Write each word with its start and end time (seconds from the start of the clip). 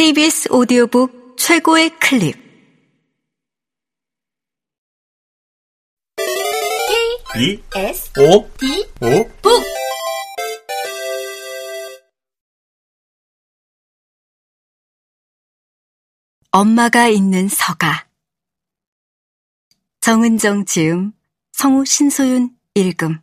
KBS 0.00 0.50
오디오북 0.50 1.36
최고의 1.36 1.90
클립. 1.98 2.34
B 7.34 7.62
S 7.76 8.10
O 8.18 8.50
D 8.56 8.86
O. 9.02 9.28
북 9.42 9.62
엄마가 16.50 17.08
있는 17.08 17.48
서가. 17.48 18.08
정은정 20.00 20.64
지음 20.64 21.12
성우 21.52 21.84
신소윤 21.84 22.56
읽음 22.74 23.20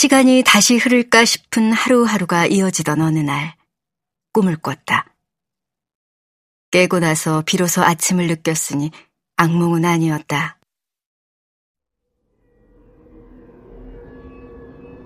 시간이 0.00 0.44
다시 0.46 0.76
흐를까 0.76 1.24
싶은 1.24 1.72
하루하루가 1.72 2.46
이어지던 2.46 3.00
어느 3.00 3.18
날 3.18 3.56
꿈을 4.32 4.56
꿨다. 4.56 5.12
깨고 6.70 7.00
나서 7.00 7.42
비로소 7.44 7.82
아침을 7.82 8.28
느꼈으니 8.28 8.92
악몽은 9.34 9.84
아니었다. 9.84 10.60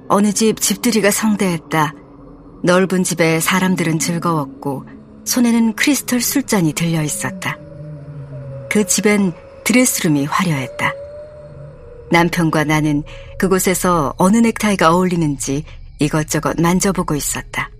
어느 0.08 0.30
집 0.34 0.60
집들이가 0.60 1.10
성대했다. 1.10 1.94
넓은 2.62 3.02
집에 3.02 3.40
사람들은 3.40 3.98
즐거웠고 3.98 4.86
손에는 5.24 5.74
크리스털 5.74 6.20
술잔이 6.20 6.74
들려 6.74 7.02
있었다. 7.02 7.56
그 8.68 8.86
집엔 8.86 9.32
드레스룸이 9.64 10.26
화려했다. 10.26 10.91
남편과 12.12 12.64
나는 12.64 13.02
그곳에서 13.38 14.14
어느 14.18 14.36
넥타이가 14.36 14.94
어울리는지 14.94 15.64
이것저것 15.98 16.60
만져보고 16.60 17.14
있었다. 17.14 17.70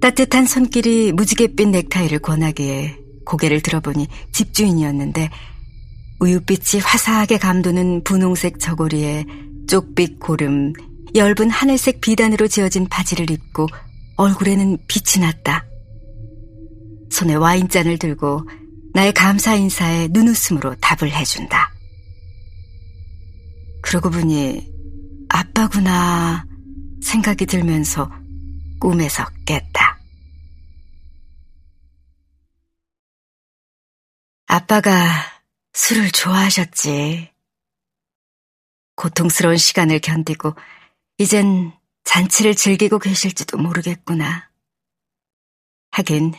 따뜻한 0.00 0.46
손길이 0.46 1.12
무지갯빛 1.12 1.68
넥타이를 1.70 2.18
권하기에 2.18 2.98
고개를 3.24 3.62
들어보니 3.62 4.06
집주인이었는데 4.32 5.30
우윳빛이 6.20 6.82
화사하게 6.82 7.38
감도는 7.38 8.04
분홍색 8.04 8.60
저고리에 8.60 9.24
쪽빛 9.66 10.20
고름, 10.20 10.74
엷은 11.14 11.48
하늘색 11.50 12.02
비단으로 12.02 12.48
지어진 12.48 12.86
바지를 12.88 13.30
입고 13.30 13.66
얼굴에는 14.16 14.78
빛이 14.86 15.24
났다. 15.24 15.64
손에 17.10 17.34
와인잔을 17.34 17.98
들고 17.98 18.46
나의 18.92 19.12
감사 19.12 19.54
인사에 19.54 20.08
눈웃음으로 20.10 20.76
답을 20.80 21.10
해준다. 21.10 21.73
그러고 23.94 24.10
보니 24.10 24.72
아빠구나 25.28 26.44
생각이 27.00 27.46
들면서 27.46 28.10
꿈에서 28.80 29.24
깼다. 29.46 30.00
아빠가 34.46 34.90
술을 35.74 36.10
좋아하셨지. 36.10 37.30
고통스러운 38.96 39.58
시간을 39.58 40.00
견디고 40.00 40.56
이젠 41.18 41.72
잔치를 42.02 42.56
즐기고 42.56 42.98
계실지도 42.98 43.58
모르겠구나. 43.58 44.50
하긴 45.92 46.34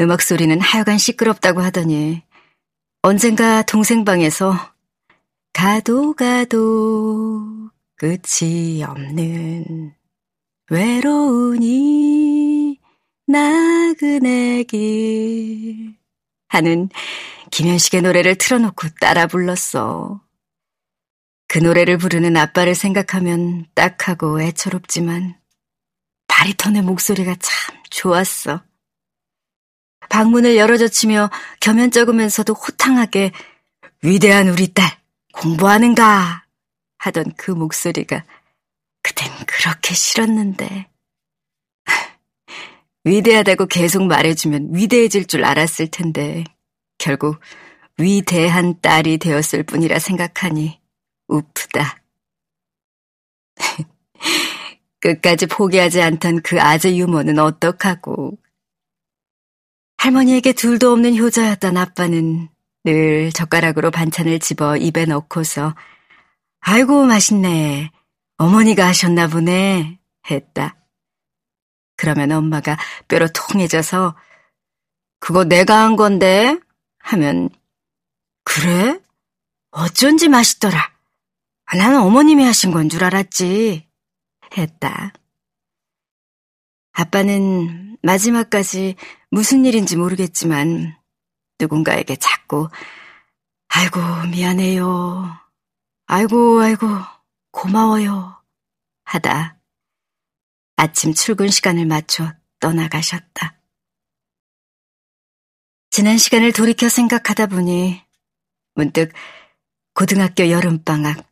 음악 0.00 0.20
소리는 0.20 0.60
하여간 0.60 0.98
시끄럽다고 0.98 1.60
하더니 1.60 2.24
언젠가 3.02 3.62
동생 3.62 4.04
방에서 4.04 4.75
가도 5.56 6.12
가도 6.12 7.70
끝이 7.96 8.84
없는 8.84 9.94
외로우니 10.68 11.98
나그네 13.26 14.64
길 14.64 15.96
하는 16.48 16.90
김현식의 17.50 18.02
노래를 18.02 18.34
틀어놓고 18.34 18.88
따라 19.00 19.26
불렀어. 19.26 20.20
그 21.48 21.56
노래를 21.56 21.96
부르는 21.96 22.36
아빠를 22.36 22.74
생각하면 22.74 23.64
딱하고 23.74 24.42
애처롭지만 24.42 25.40
바리톤의 26.28 26.82
목소리가 26.82 27.34
참 27.40 27.76
좋았어. 27.88 28.62
방문을 30.10 30.58
열어젖히며 30.58 31.30
겸연쩍으면서도 31.60 32.52
호탕하게 32.52 33.32
위대한 34.02 34.50
우리 34.50 34.74
딸 34.74 35.05
공부하는가 35.36 36.44
하던 36.98 37.32
그 37.36 37.50
목소리가 37.50 38.24
그땐 39.02 39.30
그렇게 39.46 39.94
싫었는데 39.94 40.88
위대하다고 43.04 43.66
계속 43.66 44.04
말해주면 44.04 44.74
위대해질 44.74 45.26
줄 45.26 45.44
알았을 45.44 45.88
텐데 45.88 46.44
결국 46.98 47.38
위대한 47.98 48.80
딸이 48.80 49.18
되었을 49.18 49.62
뿐이라 49.62 49.98
생각하니 49.98 50.80
우프다. 51.28 52.02
끝까지 55.00 55.46
포기하지 55.46 56.02
않던 56.02 56.42
그 56.42 56.60
아재 56.60 56.96
유머는 56.96 57.38
어떡하고. 57.38 58.38
할머니에게 59.98 60.52
둘도 60.52 60.92
없는 60.92 61.16
효자였던 61.16 61.76
아빠는 61.76 62.48
늘 62.86 63.32
젓가락으로 63.32 63.90
반찬을 63.90 64.38
집어 64.38 64.76
입에 64.76 65.06
넣고서 65.06 65.74
아이고 66.60 67.04
맛있네. 67.04 67.90
어머니가 68.36 68.86
하셨나 68.86 69.26
보네. 69.26 69.98
했다. 70.30 70.76
그러면 71.96 72.30
엄마가 72.30 72.76
뼈로 73.08 73.26
통해져서 73.32 74.16
그거 75.18 75.42
내가 75.42 75.82
한 75.82 75.96
건데 75.96 76.60
하면 77.00 77.50
그래? 78.44 79.00
어쩐지 79.72 80.28
맛있더라. 80.28 80.78
아, 81.64 81.76
나는 81.76 81.98
어머님이 82.00 82.44
하신 82.44 82.70
건 82.70 82.88
줄 82.88 83.02
알았지. 83.02 83.84
했다. 84.56 85.12
아빠는 86.92 87.96
마지막까지 88.02 88.94
무슨 89.30 89.64
일인지 89.64 89.96
모르겠지만 89.96 90.96
누군가에게 91.58 92.16
자꾸 92.16 92.68
아이고 93.68 94.00
미안해요. 94.30 95.38
아이고 96.06 96.60
아이고 96.60 96.86
고마워요. 97.50 98.42
하다 99.04 99.58
아침 100.76 101.14
출근 101.14 101.48
시간을 101.48 101.86
맞춰 101.86 102.32
떠나가셨다. 102.60 103.56
지난 105.90 106.18
시간을 106.18 106.52
돌이켜 106.52 106.88
생각하다 106.88 107.46
보니 107.46 108.02
문득 108.74 109.12
고등학교 109.94 110.50
여름방학 110.50 111.26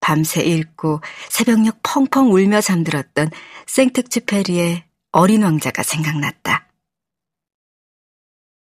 밤새 0.00 0.42
읽고 0.42 1.00
새벽녘 1.30 1.80
펑펑 1.82 2.32
울며 2.32 2.60
잠들었던 2.60 3.30
생특쥐페리의 3.66 4.84
어린 5.10 5.42
왕자가 5.42 5.82
생각났다. 5.82 6.67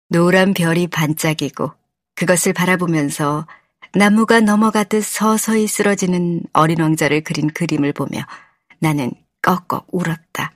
노란 0.09 0.55
별이 0.55 0.87
반짝이고 0.87 1.73
그것을 2.15 2.53
바라보면서 2.53 3.47
나무가 3.93 4.41
넘어가듯 4.41 5.03
서서히 5.03 5.67
쓰러지는 5.67 6.43
어린 6.53 6.81
왕자를 6.81 7.23
그린 7.23 7.49
그림을 7.49 7.93
보며 7.93 8.21
나는 8.79 9.11
꺽꺽 9.43 9.87
울었다. 9.91 10.53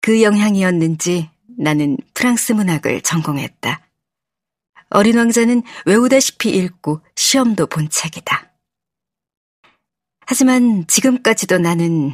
그 0.00 0.22
영향이었는지 0.22 1.30
나는 1.58 1.96
프랑스 2.14 2.52
문학을 2.52 3.02
전공했다. 3.02 3.80
어린 4.90 5.18
왕자는 5.18 5.62
외우다시피 5.86 6.50
읽고 6.50 7.00
시험도 7.14 7.66
본 7.66 7.88
책이다. 7.88 8.50
하지만 10.26 10.86
지금까지도 10.86 11.58
나는 11.58 12.12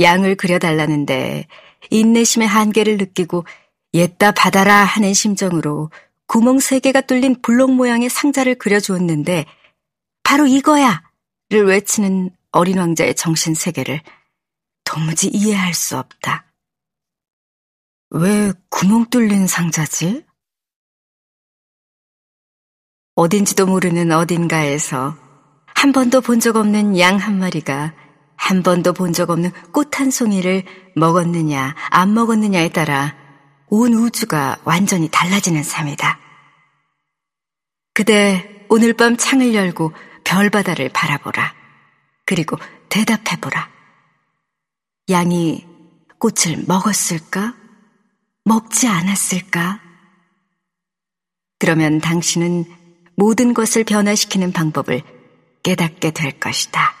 양을 0.00 0.36
그려달라는데 0.36 1.46
인내심의 1.90 2.48
한계를 2.48 2.96
느끼고 2.96 3.44
옛다 3.94 4.32
받아라 4.32 4.84
하는 4.84 5.14
심정으로 5.14 5.90
구멍 6.26 6.58
세 6.58 6.78
개가 6.78 7.02
뚫린 7.02 7.40
블록 7.42 7.72
모양의 7.72 8.10
상자를 8.10 8.56
그려주었는데 8.56 9.46
바로 10.22 10.46
이거야! 10.46 11.02
를 11.50 11.64
외치는 11.64 12.30
어린 12.52 12.78
왕자의 12.78 13.14
정신 13.16 13.54
세계를 13.54 14.02
도무지 14.84 15.28
이해할 15.28 15.72
수 15.72 15.96
없다. 15.96 16.44
왜 18.10 18.52
구멍 18.68 19.06
뚫린 19.08 19.46
상자지? 19.46 20.26
어딘지도 23.14 23.66
모르는 23.66 24.12
어딘가에서 24.12 25.16
한 25.66 25.92
번도 25.92 26.20
본 26.20 26.38
적 26.40 26.56
없는 26.56 26.98
양 26.98 27.16
한 27.16 27.38
마리가 27.38 27.94
한 28.36 28.62
번도 28.62 28.92
본 28.92 29.12
적 29.12 29.30
없는 29.30 29.50
꽃 29.72 29.98
한 29.98 30.10
송이를 30.10 30.64
먹었느냐, 30.96 31.74
안 31.90 32.12
먹었느냐에 32.14 32.68
따라 32.68 33.16
온 33.70 33.94
우주가 33.94 34.58
완전히 34.64 35.08
달라지는 35.10 35.62
삶이다. 35.62 36.18
그대 37.94 38.64
오늘 38.68 38.92
밤 38.92 39.16
창을 39.16 39.54
열고 39.54 39.92
별바다를 40.24 40.90
바라보라. 40.90 41.54
그리고 42.24 42.56
대답해보라. 42.88 43.70
양이 45.10 45.66
꽃을 46.18 46.64
먹었을까? 46.66 47.54
먹지 48.44 48.88
않았을까? 48.88 49.80
그러면 51.58 52.00
당신은 52.00 52.64
모든 53.16 53.52
것을 53.52 53.84
변화시키는 53.84 54.52
방법을 54.52 55.02
깨닫게 55.62 56.12
될 56.12 56.38
것이다. 56.38 56.94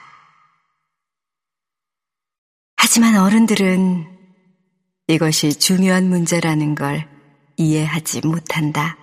하지만 2.76 3.16
어른들은 3.16 4.17
이것이 5.08 5.54
중요한 5.54 6.08
문제라는 6.10 6.74
걸 6.74 7.08
이해하지 7.56 8.26
못한다. 8.26 8.98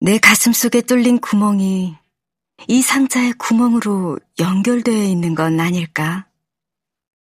내 0.00 0.18
가슴 0.18 0.52
속에 0.52 0.80
뚫린 0.80 1.18
구멍이 1.18 1.96
이 2.68 2.82
상자의 2.82 3.32
구멍으로 3.32 4.18
연결되어 4.38 5.02
있는 5.02 5.34
건 5.34 5.58
아닐까? 5.58 6.28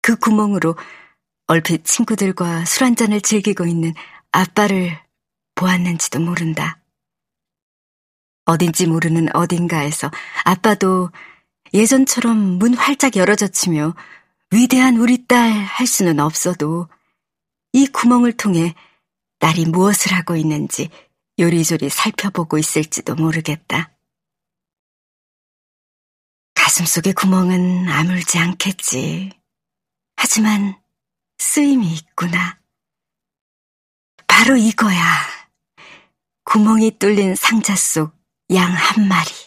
그 0.03 0.17
구멍으로 0.17 0.77
얼핏 1.47 1.85
친구들과 1.85 2.67
술 2.67 2.85
한잔을 2.85 3.23
즐기고 3.23 3.65
있는 3.65 3.95
아빠를 4.33 4.99
보았는지도 5.55 6.21
모른다. 6.21 6.81
어딘지 8.45 8.87
모르는 8.87 9.35
어딘가에서 9.35 10.11
아빠도 10.45 11.11
예전처럼 11.73 12.37
문 12.59 12.75
활짝 12.75 13.17
열어젖히며 13.17 13.95
위대한 14.53 14.97
우리 14.99 15.27
딸 15.27 15.51
할 15.53 15.87
수는 15.87 16.21
없어도 16.21 16.89
이 17.73 17.87
구멍을 17.87 18.37
통해 18.37 18.75
딸이 19.41 19.67
무엇을 19.67 20.13
하고 20.13 20.37
있는지 20.37 20.91
요리조리 21.39 21.91
살펴보고 21.91 22.59
있을지도 22.59 23.15
모르겠다. 23.17 23.93
가슴 26.55 26.87
속의 26.87 27.13
구멍은 27.15 27.89
아물지 27.89 28.39
않겠지. 28.39 29.31
하지만 30.17 30.81
쓰임이 31.39 31.93
있구나. 31.95 32.59
바로 34.27 34.57
이거야. 34.57 35.03
구멍이 36.45 36.99
뚫린 36.99 37.35
상자 37.37 37.77
속 37.77 38.17
양 38.51 38.73
한 38.73 39.09
마리. 39.09 39.46